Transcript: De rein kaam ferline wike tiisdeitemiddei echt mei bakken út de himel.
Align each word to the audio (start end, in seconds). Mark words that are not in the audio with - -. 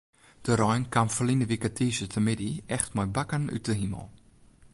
De 0.45 0.53
rein 0.61 0.83
kaam 0.93 1.09
ferline 1.15 1.45
wike 1.51 1.69
tiisdeitemiddei 1.77 2.55
echt 2.75 2.89
mei 2.95 3.07
bakken 3.15 3.43
út 3.55 3.63
de 3.67 3.73
himel. 3.81 4.05